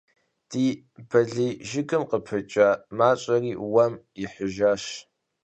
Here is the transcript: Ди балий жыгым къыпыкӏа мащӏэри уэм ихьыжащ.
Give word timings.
Ди 0.49 0.65
балий 1.09 1.53
жыгым 1.69 2.03
къыпыкӏа 2.09 2.69
мащӏэри 2.97 3.53
уэм 3.73 3.93
ихьыжащ. 4.23 4.83